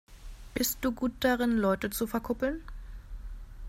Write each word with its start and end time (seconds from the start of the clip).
Bist 0.55 0.79
du 0.83 0.91
gut 0.93 1.11
darin, 1.19 1.59
Leute 1.59 1.91
zu 1.91 2.07
verkuppeln? 2.07 2.63